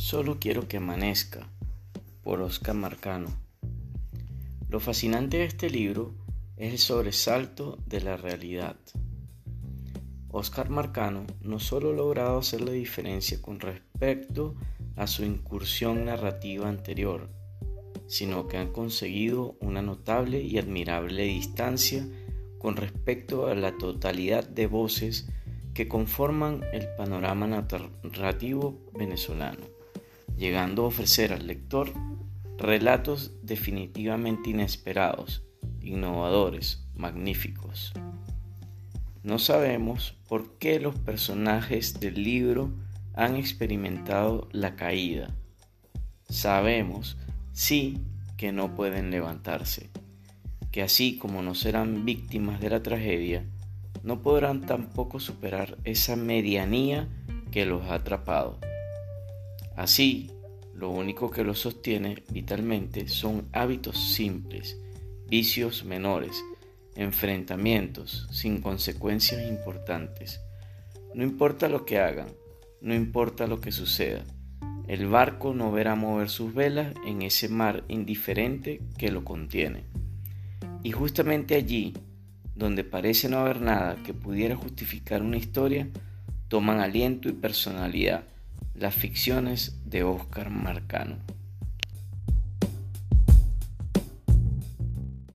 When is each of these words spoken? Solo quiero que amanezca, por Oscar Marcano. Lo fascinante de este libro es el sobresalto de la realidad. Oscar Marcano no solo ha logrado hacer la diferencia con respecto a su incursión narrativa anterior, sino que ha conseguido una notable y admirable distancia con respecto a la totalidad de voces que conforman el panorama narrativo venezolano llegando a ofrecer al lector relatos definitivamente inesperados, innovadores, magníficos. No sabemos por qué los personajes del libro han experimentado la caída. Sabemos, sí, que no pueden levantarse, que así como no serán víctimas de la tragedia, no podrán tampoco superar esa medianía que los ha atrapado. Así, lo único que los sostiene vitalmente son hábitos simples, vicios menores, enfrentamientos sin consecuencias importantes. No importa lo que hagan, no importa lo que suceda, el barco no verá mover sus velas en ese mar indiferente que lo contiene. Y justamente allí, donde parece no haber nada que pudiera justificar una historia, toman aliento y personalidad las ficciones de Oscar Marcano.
Solo 0.00 0.38
quiero 0.40 0.66
que 0.66 0.78
amanezca, 0.78 1.46
por 2.22 2.40
Oscar 2.40 2.74
Marcano. 2.74 3.28
Lo 4.70 4.80
fascinante 4.80 5.36
de 5.36 5.44
este 5.44 5.68
libro 5.68 6.14
es 6.56 6.72
el 6.72 6.78
sobresalto 6.78 7.76
de 7.84 8.00
la 8.00 8.16
realidad. 8.16 8.76
Oscar 10.30 10.70
Marcano 10.70 11.26
no 11.42 11.60
solo 11.60 11.90
ha 11.90 11.92
logrado 11.92 12.38
hacer 12.38 12.62
la 12.62 12.72
diferencia 12.72 13.42
con 13.42 13.60
respecto 13.60 14.54
a 14.96 15.06
su 15.06 15.22
incursión 15.22 16.06
narrativa 16.06 16.66
anterior, 16.66 17.28
sino 18.06 18.48
que 18.48 18.56
ha 18.56 18.72
conseguido 18.72 19.58
una 19.60 19.82
notable 19.82 20.40
y 20.40 20.56
admirable 20.56 21.24
distancia 21.24 22.08
con 22.58 22.76
respecto 22.76 23.48
a 23.48 23.54
la 23.54 23.76
totalidad 23.76 24.48
de 24.48 24.66
voces 24.66 25.28
que 25.74 25.88
conforman 25.88 26.62
el 26.72 26.88
panorama 26.96 27.46
narrativo 27.46 28.80
venezolano 28.94 29.79
llegando 30.40 30.84
a 30.84 30.86
ofrecer 30.86 31.34
al 31.34 31.46
lector 31.46 31.92
relatos 32.56 33.32
definitivamente 33.42 34.48
inesperados, 34.48 35.44
innovadores, 35.82 36.88
magníficos. 36.94 37.92
No 39.22 39.38
sabemos 39.38 40.16
por 40.28 40.56
qué 40.56 40.80
los 40.80 40.94
personajes 40.94 42.00
del 42.00 42.24
libro 42.24 42.72
han 43.12 43.36
experimentado 43.36 44.48
la 44.50 44.76
caída. 44.76 45.36
Sabemos, 46.30 47.18
sí, 47.52 47.98
que 48.38 48.50
no 48.50 48.74
pueden 48.74 49.10
levantarse, 49.10 49.90
que 50.70 50.82
así 50.82 51.18
como 51.18 51.42
no 51.42 51.54
serán 51.54 52.06
víctimas 52.06 52.60
de 52.60 52.70
la 52.70 52.82
tragedia, 52.82 53.44
no 54.02 54.22
podrán 54.22 54.62
tampoco 54.62 55.20
superar 55.20 55.76
esa 55.84 56.16
medianía 56.16 57.10
que 57.50 57.66
los 57.66 57.82
ha 57.82 57.96
atrapado. 57.96 58.58
Así, 59.80 60.30
lo 60.74 60.90
único 60.90 61.30
que 61.30 61.42
los 61.42 61.60
sostiene 61.60 62.22
vitalmente 62.30 63.08
son 63.08 63.48
hábitos 63.50 63.98
simples, 63.98 64.78
vicios 65.26 65.86
menores, 65.86 66.44
enfrentamientos 66.96 68.28
sin 68.30 68.60
consecuencias 68.60 69.40
importantes. 69.48 70.38
No 71.14 71.24
importa 71.24 71.70
lo 71.70 71.86
que 71.86 71.98
hagan, 71.98 72.26
no 72.82 72.94
importa 72.94 73.46
lo 73.46 73.62
que 73.62 73.72
suceda, 73.72 74.22
el 74.86 75.06
barco 75.06 75.54
no 75.54 75.72
verá 75.72 75.94
mover 75.94 76.28
sus 76.28 76.52
velas 76.52 76.92
en 77.06 77.22
ese 77.22 77.48
mar 77.48 77.82
indiferente 77.88 78.82
que 78.98 79.10
lo 79.10 79.24
contiene. 79.24 79.84
Y 80.82 80.90
justamente 80.90 81.54
allí, 81.54 81.94
donde 82.54 82.84
parece 82.84 83.30
no 83.30 83.38
haber 83.38 83.62
nada 83.62 83.96
que 84.04 84.12
pudiera 84.12 84.56
justificar 84.56 85.22
una 85.22 85.38
historia, 85.38 85.88
toman 86.48 86.80
aliento 86.80 87.30
y 87.30 87.32
personalidad 87.32 88.24
las 88.74 88.94
ficciones 88.94 89.78
de 89.84 90.02
Oscar 90.04 90.50
Marcano. 90.50 91.16